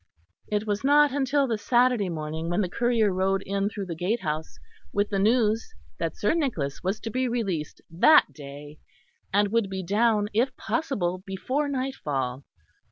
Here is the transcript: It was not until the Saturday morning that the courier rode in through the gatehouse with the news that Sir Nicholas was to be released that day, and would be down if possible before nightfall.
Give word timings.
It 0.47 0.65
was 0.65 0.83
not 0.83 1.11
until 1.11 1.45
the 1.45 1.59
Saturday 1.59 2.09
morning 2.09 2.49
that 2.49 2.59
the 2.61 2.69
courier 2.69 3.13
rode 3.13 3.43
in 3.43 3.69
through 3.69 3.85
the 3.85 3.93
gatehouse 3.95 4.57
with 4.91 5.11
the 5.11 5.19
news 5.19 5.75
that 5.99 6.17
Sir 6.17 6.33
Nicholas 6.33 6.81
was 6.81 6.99
to 7.01 7.11
be 7.11 7.27
released 7.27 7.81
that 7.91 8.33
day, 8.33 8.79
and 9.31 9.49
would 9.49 9.69
be 9.69 9.83
down 9.83 10.27
if 10.33 10.57
possible 10.57 11.19
before 11.23 11.69
nightfall. 11.69 12.43